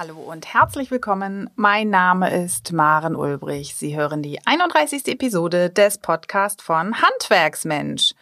[0.00, 1.50] Hallo und herzlich willkommen.
[1.56, 3.74] Mein Name ist Maren Ulbrich.
[3.74, 5.06] Sie hören die 31.
[5.08, 8.14] Episode des Podcasts von Handwerksmensch.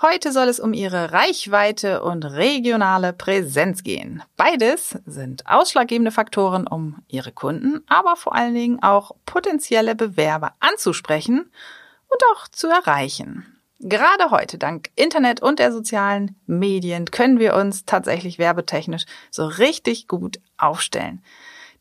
[0.00, 4.22] Heute soll es um Ihre Reichweite und regionale Präsenz gehen.
[4.38, 11.52] Beides sind ausschlaggebende Faktoren, um Ihre Kunden, aber vor allen Dingen auch potenzielle Bewerber anzusprechen
[12.08, 13.57] und auch zu erreichen.
[13.80, 20.08] Gerade heute, dank Internet und der sozialen Medien, können wir uns tatsächlich werbetechnisch so richtig
[20.08, 21.22] gut aufstellen.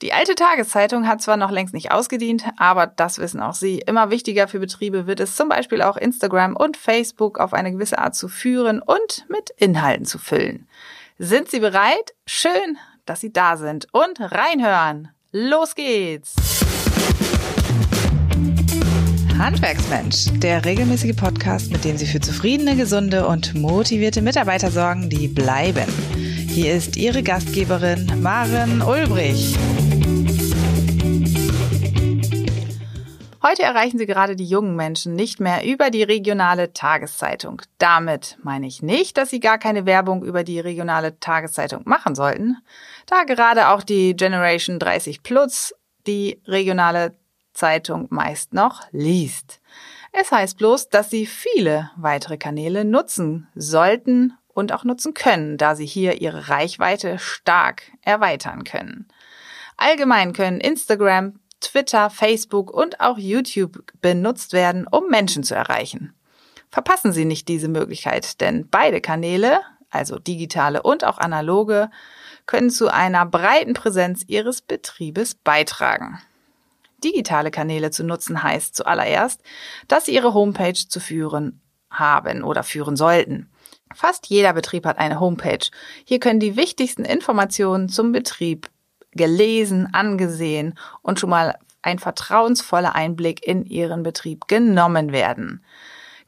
[0.04, 3.80] Die alte Tageszeitung hat zwar noch längst nicht ausgedient, aber das wissen auch Sie.
[3.80, 7.98] Immer wichtiger für Betriebe wird es zum Beispiel auch Instagram und Facebook auf eine gewisse
[7.98, 10.68] Art zu führen und mit Inhalten zu füllen.
[11.18, 12.14] Sind Sie bereit?
[12.28, 12.78] Schön,
[13.08, 15.10] dass Sie da sind und reinhören.
[15.32, 16.36] Los geht's!
[19.38, 25.28] Handwerksmensch, der regelmäßige Podcast, mit dem Sie für zufriedene, gesunde und motivierte Mitarbeiter sorgen, die
[25.28, 25.86] bleiben.
[26.50, 29.56] Hier ist Ihre Gastgeberin Maren Ulbrich.
[33.44, 37.62] Heute erreichen Sie gerade die jungen Menschen nicht mehr über die regionale Tageszeitung.
[37.78, 42.58] Damit meine ich nicht, dass Sie gar keine Werbung über die regionale Tageszeitung machen sollten,
[43.06, 45.76] da gerade auch die Generation 30 Plus
[46.08, 47.16] die regionale
[47.58, 49.60] Zeitung meist noch liest.
[50.14, 55.76] Es heißt bloß, dass Sie viele weitere Kanäle nutzen sollten und auch nutzen können, da
[55.76, 59.08] sie hier ihre Reichweite stark erweitern können.
[59.78, 66.16] Allgemein können Instagram, Twitter, Facebook und auch YouTube benutzt werden, um Menschen zu erreichen.
[66.72, 69.62] Verpassen Sie nicht diese Möglichkeit, denn beide Kanäle,
[69.92, 71.92] also digitale und auch analoge,
[72.48, 76.20] können zu einer breiten Präsenz Ihres Betriebes beitragen.
[77.04, 79.42] Digitale Kanäle zu nutzen heißt zuallererst,
[79.88, 83.50] dass Sie Ihre Homepage zu führen haben oder führen sollten.
[83.94, 85.66] Fast jeder Betrieb hat eine Homepage.
[86.04, 88.70] Hier können die wichtigsten Informationen zum Betrieb
[89.12, 95.64] gelesen, angesehen und schon mal ein vertrauensvoller Einblick in Ihren Betrieb genommen werden.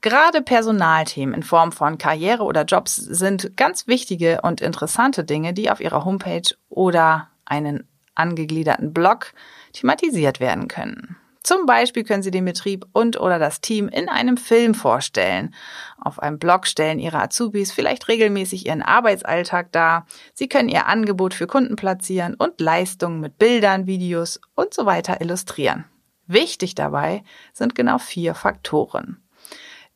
[0.02, 5.70] Gerade Personalthemen in Form von Karriere oder Jobs sind ganz wichtige und interessante Dinge, die
[5.70, 7.89] auf Ihrer Homepage oder einen
[8.20, 9.34] angegliederten Blog
[9.74, 11.18] thematisiert werden können.
[11.42, 15.56] Zum Beispiel können Sie den Betrieb und oder das Team in einem Film vorstellen.
[15.98, 20.06] Auf einem Blog stellen Ihre Azubis vielleicht regelmäßig ihren Arbeitsalltag dar.
[20.34, 25.22] Sie können Ihr Angebot für Kunden platzieren und Leistungen mit Bildern, Videos und so weiter
[25.22, 25.86] illustrieren.
[26.28, 29.24] Wichtig dabei sind genau vier Faktoren.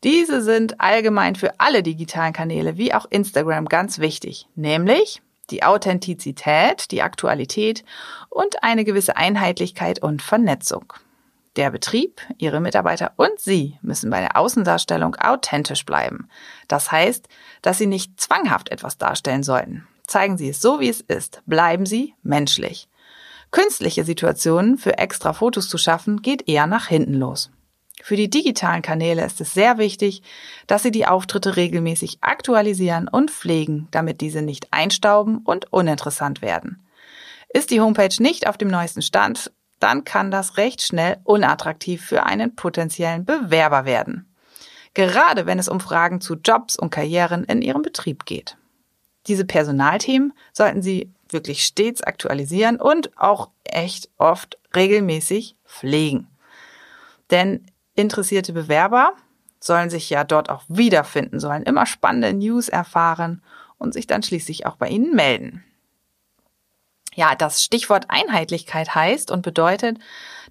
[0.04, 6.92] Diese sind allgemein für alle digitalen Kanäle wie auch Instagram ganz wichtig, nämlich die Authentizität,
[6.92, 7.84] die Aktualität
[8.30, 10.94] und eine gewisse Einheitlichkeit und Vernetzung.
[11.56, 16.28] Der Betrieb, Ihre Mitarbeiter und Sie müssen bei der Außendarstellung authentisch bleiben.
[16.68, 17.28] Das heißt,
[17.62, 19.88] dass Sie nicht zwanghaft etwas darstellen sollten.
[20.08, 21.44] Zeigen Sie es so, wie es ist.
[21.46, 22.90] Bleiben Sie menschlich.
[23.52, 27.52] Künstliche Situationen für extra Fotos zu schaffen, geht eher nach hinten los.
[28.06, 30.24] Für die digitalen Kanäle ist es sehr wichtig,
[30.68, 36.86] dass Sie die Auftritte regelmäßig aktualisieren und pflegen, damit diese nicht einstauben und uninteressant werden.
[37.48, 42.26] Ist die Homepage nicht auf dem neuesten Stand, dann kann das recht schnell unattraktiv für
[42.26, 44.30] einen potenziellen Bewerber werden.
[44.94, 48.58] Gerade wenn es um Fragen zu Jobs und Karrieren in Ihrem Betrieb geht.
[49.28, 56.28] Diese Personalthemen sollten Sie wirklich stets aktualisieren und auch echt oft regelmäßig pflegen.
[57.32, 57.66] Denn
[57.96, 59.14] interessierte Bewerber
[59.60, 63.42] sollen sich ja dort auch wiederfinden, sollen immer spannende News erfahren
[63.78, 65.64] und sich dann schließlich auch bei Ihnen melden.
[67.16, 70.00] Ja, das Stichwort Einheitlichkeit heißt und bedeutet,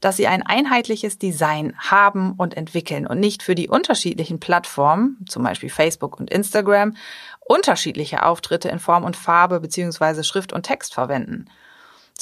[0.01, 5.43] dass sie ein einheitliches Design haben und entwickeln und nicht für die unterschiedlichen Plattformen, zum
[5.43, 6.97] Beispiel Facebook und Instagram,
[7.41, 11.47] unterschiedliche Auftritte in Form und Farbe beziehungsweise Schrift und Text verwenden.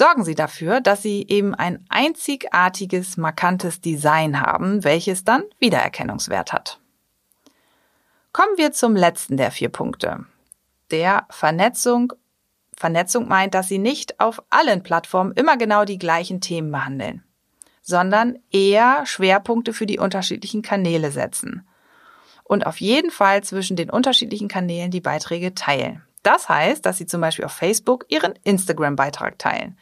[0.01, 6.81] Sorgen Sie dafür, dass Sie eben ein einzigartiges, markantes Design haben, welches dann Wiedererkennungswert hat.
[8.33, 10.25] Kommen wir zum letzten der vier Punkte,
[10.91, 12.15] der Vernetzung
[12.75, 17.23] Vernetzung meint, dass sie nicht auf allen Plattformen immer genau die gleichen Themen behandeln,
[17.83, 21.69] sondern eher Schwerpunkte für die unterschiedlichen Kanäle setzen.
[22.43, 26.03] Und auf jeden Fall zwischen den unterschiedlichen Kanälen die Beiträge teilen.
[26.23, 29.79] Das heißt, dass sie zum Beispiel auf Facebook ihren Instagram-Beitrag teilen.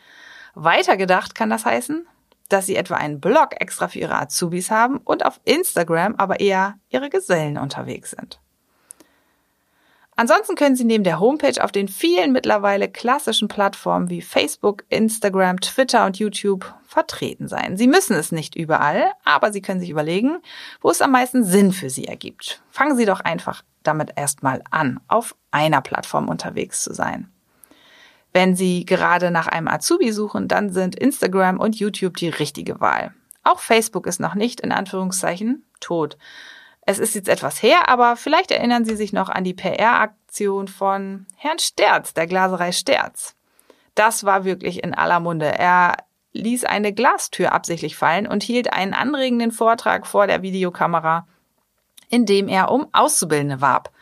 [0.54, 2.06] Weitergedacht kann das heißen,
[2.48, 6.78] dass sie etwa einen Blog extra für ihre Azubis haben und auf Instagram aber eher
[6.88, 8.40] ihre Gesellen unterwegs sind.
[10.18, 15.60] Ansonsten können Sie neben der Homepage auf den vielen mittlerweile klassischen Plattformen wie Facebook, Instagram,
[15.60, 17.76] Twitter und YouTube vertreten sein.
[17.76, 20.38] Sie müssen es nicht überall, aber Sie können sich überlegen,
[20.80, 22.60] wo es am meisten Sinn für Sie ergibt.
[22.68, 27.30] Fangen Sie doch einfach damit erstmal an, auf einer Plattform unterwegs zu sein.
[28.32, 33.14] Wenn Sie gerade nach einem Azubi suchen, dann sind Instagram und YouTube die richtige Wahl.
[33.44, 36.18] Auch Facebook ist noch nicht in Anführungszeichen tot.
[36.90, 41.26] Es ist jetzt etwas her, aber vielleicht erinnern Sie sich noch an die PR-Aktion von
[41.36, 43.36] Herrn Sterz, der Glaserei Sterz.
[43.94, 45.52] Das war wirklich in aller Munde.
[45.52, 45.98] Er
[46.32, 51.28] ließ eine Glastür absichtlich fallen und hielt einen anregenden Vortrag vor der Videokamera,
[52.08, 53.92] in dem er um Auszubildende warb.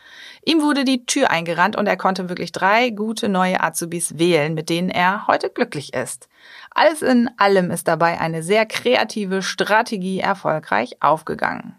[0.45, 4.69] Ihm wurde die Tür eingerannt und er konnte wirklich drei gute neue Azubis wählen, mit
[4.69, 6.29] denen er heute glücklich ist.
[6.71, 11.75] Alles in allem ist dabei eine sehr kreative Strategie erfolgreich aufgegangen.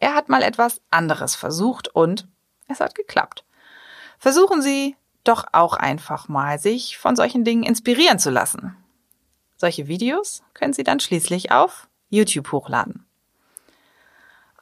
[0.00, 2.26] Er hat mal etwas anderes versucht und
[2.66, 3.44] es hat geklappt.
[4.18, 8.76] Versuchen Sie doch auch einfach mal, sich von solchen Dingen inspirieren zu lassen.
[9.56, 13.06] Solche Videos können Sie dann schließlich auf YouTube hochladen.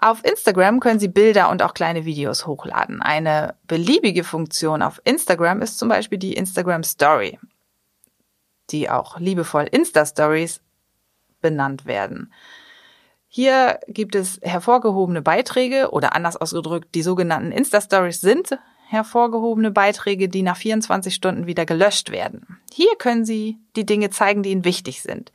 [0.00, 3.02] Auf Instagram können Sie Bilder und auch kleine Videos hochladen.
[3.02, 7.38] Eine beliebige Funktion auf Instagram ist zum Beispiel die Instagram Story,
[8.70, 10.60] die auch liebevoll Insta Stories
[11.40, 12.32] benannt werden.
[13.28, 18.58] Hier gibt es hervorgehobene Beiträge oder anders ausgedrückt, die sogenannten Insta Stories sind
[18.88, 22.58] hervorgehobene Beiträge, die nach 24 Stunden wieder gelöscht werden.
[22.72, 25.30] Hier können Sie die Dinge zeigen, die Ihnen wichtig sind.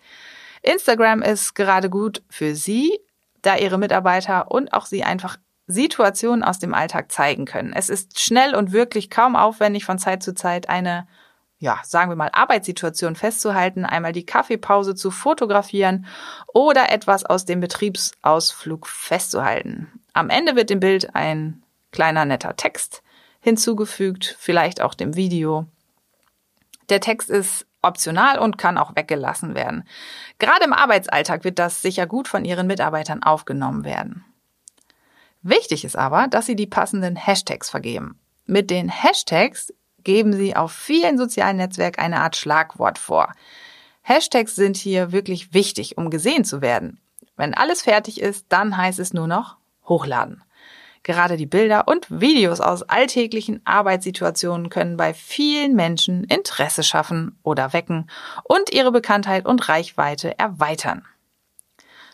[0.64, 3.00] Instagram ist gerade gut für Sie,
[3.44, 5.38] da ihre Mitarbeiter und auch sie einfach
[5.68, 7.74] Situationen aus dem Alltag zeigen können.
[7.74, 11.08] Es ist schnell und wirklich kaum aufwendig von Zeit zu Zeit eine,
[11.64, 16.06] ja, sagen wir mal, Arbeitssituation festzuhalten, einmal die Kaffeepause zu fotografieren
[16.54, 19.88] oder etwas aus dem Betriebsausflug festzuhalten.
[20.12, 21.64] Am Ende wird dem Bild ein
[21.94, 23.02] kleiner netter Text
[23.40, 25.66] hinzugefügt, vielleicht auch dem Video.
[26.90, 29.88] Der Text ist optional und kann auch weggelassen werden.
[30.40, 34.26] Gerade im Arbeitsalltag wird das sicher gut von Ihren Mitarbeitern aufgenommen werden.
[35.44, 38.20] Wichtig ist aber, dass Sie die passenden Hashtags vergeben.
[38.46, 43.34] Mit den Hashtags geben Sie auf vielen sozialen Netzwerken eine Art Schlagwort vor.
[44.02, 47.00] Hashtags sind hier wirklich wichtig, um gesehen zu werden.
[47.38, 49.58] Wenn alles fertig ist, dann heißt es nur noch
[49.88, 50.44] hochladen.
[51.04, 57.74] Gerade die Bilder und Videos aus alltäglichen Arbeitssituationen können bei vielen Menschen Interesse schaffen oder
[57.74, 58.10] wecken
[58.44, 61.06] und ihre Bekanntheit und Reichweite erweitern.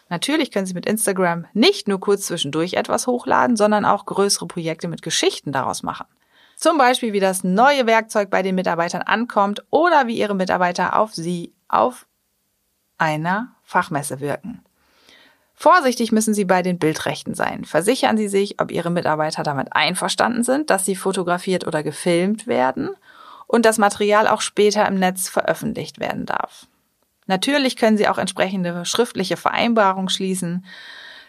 [0.10, 4.88] Natürlich können Sie mit Instagram nicht nur kurz zwischendurch etwas hochladen, sondern auch größere Projekte
[4.88, 6.08] mit Geschichten daraus machen.
[6.60, 11.16] Zum Beispiel, wie das neue Werkzeug bei den Mitarbeitern ankommt oder wie Ihre Mitarbeiter auf
[11.16, 12.06] Sie auf
[12.98, 14.62] einer Fachmesse wirken.
[15.54, 17.64] Vorsichtig müssen Sie bei den Bildrechten sein.
[17.64, 22.90] Versichern Sie sich, ob Ihre Mitarbeiter damit einverstanden sind, dass sie fotografiert oder gefilmt werden
[23.48, 26.68] und das Material auch später im Netz veröffentlicht werden darf.
[27.26, 30.66] Natürlich können Sie auch entsprechende schriftliche Vereinbarungen schließen.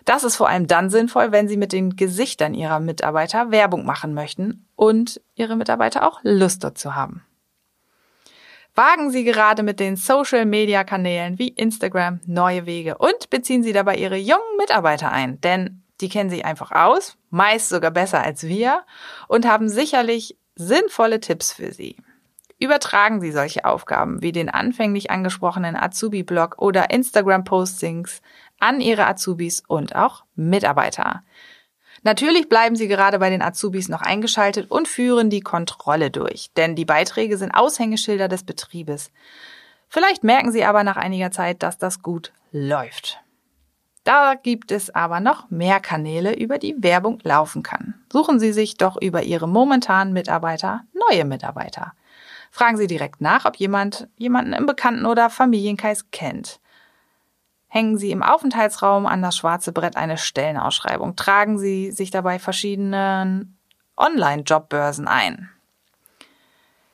[0.07, 4.13] Das ist vor allem dann sinnvoll, wenn Sie mit den Gesichtern Ihrer Mitarbeiter Werbung machen
[4.13, 7.23] möchten und Ihre Mitarbeiter auch Lust dazu haben.
[8.75, 14.17] Wagen Sie gerade mit den Social-Media-Kanälen wie Instagram neue Wege und beziehen Sie dabei Ihre
[14.17, 18.85] jungen Mitarbeiter ein, denn die kennen sich einfach aus, meist sogar besser als wir
[19.29, 21.97] und haben sicherlich sinnvolle Tipps für Sie.
[22.59, 28.23] Übertragen Sie solche Aufgaben wie den anfänglich angesprochenen Azubi-Blog oder Instagram-Postings
[28.59, 31.23] an Ihre Azubis und auch Mitarbeiter.
[32.03, 36.75] Natürlich bleiben Sie gerade bei den Azubis noch eingeschaltet und führen die Kontrolle durch, denn
[36.75, 39.11] die Beiträge sind Aushängeschilder des Betriebes.
[39.89, 43.21] Vielleicht merken Sie aber nach einiger Zeit, dass das gut läuft.
[44.05, 47.95] Da gibt es aber noch mehr Kanäle, über die Werbung laufen kann.
[48.11, 51.93] Suchen Sie sich doch über Ihre momentanen Mitarbeiter neue Mitarbeiter.
[52.51, 56.61] Fragen Sie direkt nach, ob jemand jemanden im Bekannten- oder Familienkreis kennt.
[57.73, 61.15] Hängen Sie im Aufenthaltsraum an das schwarze Brett eine Stellenausschreibung.
[61.15, 63.57] Tragen Sie sich dabei verschiedenen
[63.97, 65.49] Online-Jobbörsen ein.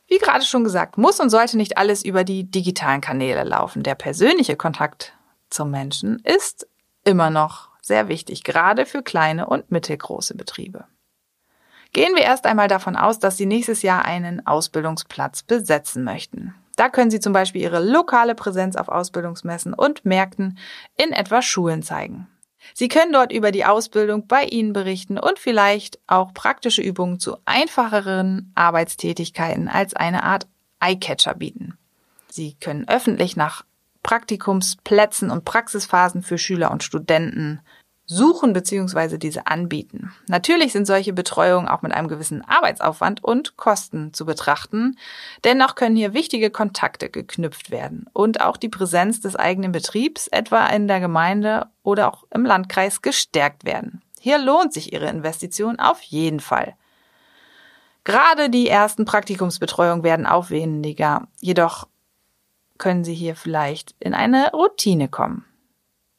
[0.07, 3.83] Wie gerade schon gesagt, muss und sollte nicht alles über die digitalen Kanäle laufen.
[3.83, 5.15] Der persönliche Kontakt
[5.49, 6.69] zum Menschen ist
[7.05, 10.85] immer noch sehr wichtig, gerade für kleine und mittelgroße Betriebe.
[11.93, 16.55] Gehen wir erst einmal davon aus, dass Sie nächstes Jahr einen Ausbildungsplatz besetzen möchten.
[16.77, 20.59] Da können Sie zum Beispiel Ihre lokale Präsenz auf Ausbildungsmessen und Märkten
[20.97, 22.29] in etwa Schulen zeigen.
[22.75, 27.37] Sie können dort über die Ausbildung bei Ihnen berichten und vielleicht auch praktische Übungen zu
[27.45, 30.47] einfacheren Arbeitstätigkeiten als eine Art
[30.81, 31.79] Eyecatcher bieten.
[32.29, 33.65] Sie können öffentlich nach
[34.03, 37.61] Praktikumsplätzen und Praxisphasen für Schüler und Studenten
[38.07, 39.19] suchen bzw.
[39.19, 40.13] diese anbieten.
[40.29, 44.97] Natürlich sind solche Betreuungen auch mit einem gewissen Arbeitsaufwand und Kosten zu betrachten.
[45.45, 50.67] Dennoch können hier wichtige Kontakte geknüpft werden und auch die Präsenz des eigenen Betriebs etwa
[50.69, 54.03] in der Gemeinde oder auch im Landkreis gestärkt werden.
[54.21, 56.77] Hier lohnt sich Ihre Investition auf jeden Fall.
[58.05, 61.89] Gerade die ersten Praktikumsbetreuungen werden aufwendiger, jedoch
[62.79, 65.45] können Sie hier vielleicht in eine Routine kommen.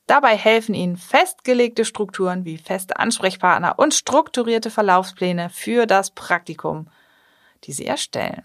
[0.08, 6.88] Dabei helfen Ihnen festgelegte Strukturen wie feste Ansprechpartner und strukturierte Verlaufspläne für das Praktikum,
[7.66, 8.44] die Sie erstellen.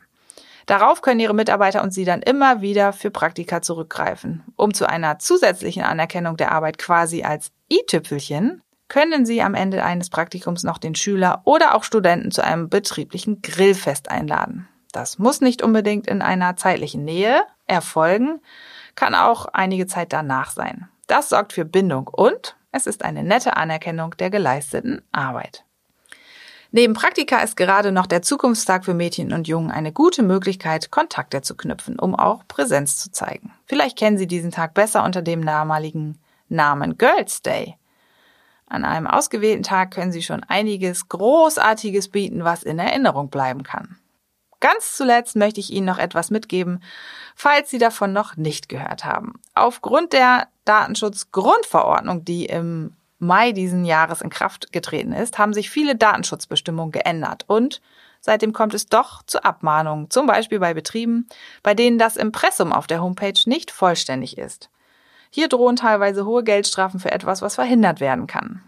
[0.67, 4.43] Darauf können Ihre Mitarbeiter und Sie dann immer wieder für Praktika zurückgreifen.
[4.57, 10.11] Um zu einer zusätzlichen Anerkennung der Arbeit quasi als i-Tüpfelchen können Sie am Ende eines
[10.11, 14.69] Praktikums noch den Schüler oder auch Studenten zu einem betrieblichen Grillfest einladen.
[14.93, 18.41] Das muss nicht unbedingt in einer zeitlichen Nähe erfolgen,
[18.95, 20.89] kann auch einige Zeit danach sein.
[21.07, 25.65] Das sorgt für Bindung und es ist eine nette Anerkennung der geleisteten Arbeit.
[26.75, 31.43] Neben Praktika ist gerade noch der Zukunftstag für Mädchen und Jungen eine gute Möglichkeit, Kontakte
[31.43, 33.53] zu knüpfen, um auch Präsenz zu zeigen.
[33.67, 36.19] Vielleicht kennen Sie diesen Tag besser unter dem damaligen
[36.49, 37.77] Namen Girls Day.
[38.67, 43.99] An einem ausgewählten Tag können Sie schon einiges Großartiges bieten, was in Erinnerung bleiben kann.
[44.61, 46.83] Ganz zuletzt möchte ich Ihnen noch etwas mitgeben,
[47.35, 49.35] falls Sie davon noch nicht gehört haben.
[49.55, 55.95] Aufgrund der Datenschutzgrundverordnung, die im Mai diesen Jahres in Kraft getreten ist, haben sich viele
[55.95, 57.81] Datenschutzbestimmungen geändert und
[58.21, 61.29] seitdem kommt es doch zu Abmahnungen, zum Beispiel bei Betrieben,
[61.63, 64.71] bei denen das Impressum auf der Homepage nicht vollständig ist.
[65.31, 68.63] Hier drohen teilweise hohe Geldstrafen für etwas, was verhindert werden kann.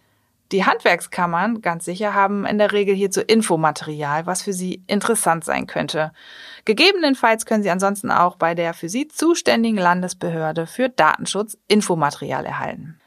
[0.53, 5.67] Die Handwerkskammern, ganz sicher, haben in der Regel hierzu Infomaterial, was für Sie interessant sein
[5.67, 6.13] könnte.
[6.65, 13.01] Gegebenenfalls können Sie ansonsten auch bei der für Sie zuständigen Landesbehörde für Datenschutz Infomaterial erhalten.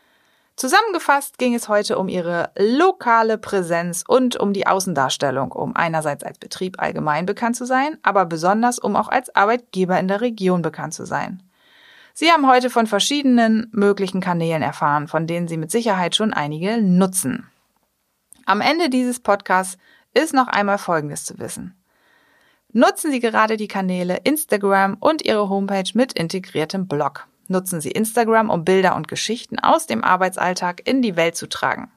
[0.58, 6.39] Zusammengefasst ging es heute um ihre lokale Präsenz und um die Außendarstellung, um einerseits als
[6.39, 10.96] Betrieb allgemein bekannt zu sein, aber besonders um auch als Arbeitgeber in der Region bekannt
[10.96, 11.44] zu sein.
[12.19, 16.81] Sie haben heute von verschiedenen möglichen Kanälen erfahren, von denen Sie mit Sicherheit schon einige
[16.81, 17.47] nutzen.
[18.47, 19.77] Am Ende dieses Podcasts
[20.15, 21.75] ist noch einmal Folgendes zu wissen.
[22.74, 28.50] Nutzen Sie gerade die Kanäle Instagram und Ihre Homepage mit integriertem Blog nutzen Sie Instagram,
[28.50, 31.91] um Bilder und Geschichten aus dem Arbeitsalltag in die Welt zu tragen.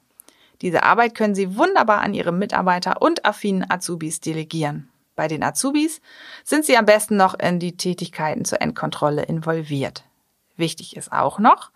[0.60, 4.90] Diese Arbeit können Sie wunderbar an Ihre Mitarbeiter und affinen Azubis delegieren.
[5.16, 6.02] Bei den Azubis
[6.44, 10.04] sind Sie am besten noch in die Tätigkeiten zur Endkontrolle involviert.
[10.61, 11.71] Wichtig ist auch noch,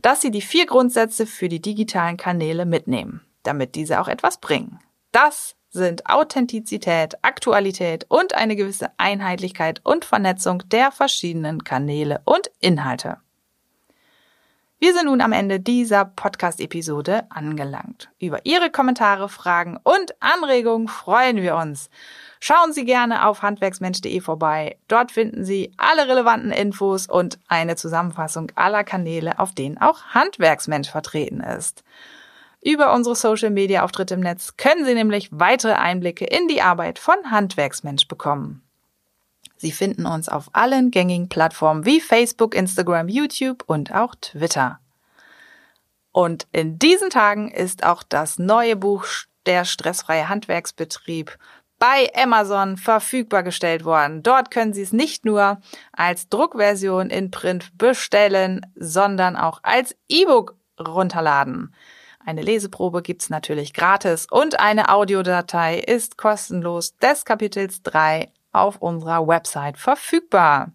[0.00, 4.78] dass Sie die vier Grundsätze für die digitalen Kanäle mitnehmen, damit diese auch etwas bringen.
[5.10, 13.18] Das sind Authentizität, Aktualität und eine gewisse Einheitlichkeit und Vernetzung der verschiedenen Kanäle und Inhalte.
[14.80, 18.10] Wir sind nun am Ende dieser Podcast-Episode angelangt.
[18.20, 21.90] Über Ihre Kommentare, Fragen und Anregungen freuen wir uns.
[22.38, 24.78] Schauen Sie gerne auf handwerksmensch.de vorbei.
[24.86, 30.90] Dort finden Sie alle relevanten Infos und eine Zusammenfassung aller Kanäle, auf denen auch Handwerksmensch
[30.90, 31.82] vertreten ist.
[32.62, 38.06] Über unsere Social-Media-Auftritte im Netz können Sie nämlich weitere Einblicke in die Arbeit von Handwerksmensch
[38.06, 38.62] bekommen.
[39.58, 44.78] Sie finden uns auf allen gängigen Plattformen wie Facebook, Instagram, YouTube und auch Twitter.
[46.12, 49.04] Und in diesen Tagen ist auch das neue Buch
[49.46, 51.38] Der stressfreie Handwerksbetrieb
[51.78, 54.22] bei Amazon verfügbar gestellt worden.
[54.22, 55.58] Dort können Sie es nicht nur
[55.92, 61.74] als Druckversion in Print bestellen, sondern auch als E-Book runterladen.
[62.24, 69.26] Eine Leseprobe gibt's natürlich gratis und eine Audiodatei ist kostenlos des Kapitels 3 auf unserer
[69.26, 70.72] Website verfügbar.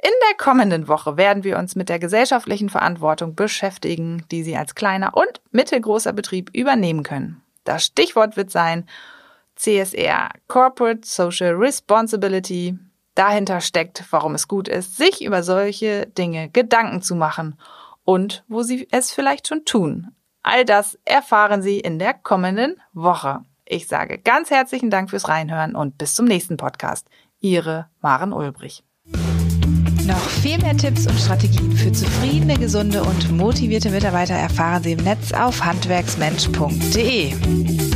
[0.00, 4.76] In der kommenden Woche werden wir uns mit der gesellschaftlichen Verantwortung beschäftigen, die Sie als
[4.76, 7.42] kleiner und mittelgroßer Betrieb übernehmen können.
[7.64, 8.86] Das Stichwort wird sein
[9.56, 12.78] CSR, Corporate Social Responsibility.
[13.16, 17.58] Dahinter steckt, warum es gut ist, sich über solche Dinge Gedanken zu machen
[18.04, 20.14] und wo Sie es vielleicht schon tun.
[20.44, 23.40] All das erfahren Sie in der kommenden Woche.
[23.70, 27.06] Ich sage ganz herzlichen Dank fürs Reinhören und bis zum nächsten Podcast.
[27.38, 28.82] Ihre Maren Ulbrich.
[30.06, 35.04] Noch viel mehr Tipps und Strategien für zufriedene, gesunde und motivierte Mitarbeiter erfahren Sie im
[35.04, 37.87] Netz auf handwerksmensch.de.